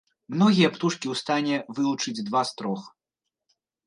Многія 0.35 0.69
птушкі 0.77 1.11
у 1.13 1.17
стане 1.19 1.59
вылучыць 1.79 2.25
два 2.31 2.41
з 2.53 2.57
трох. 2.63 2.81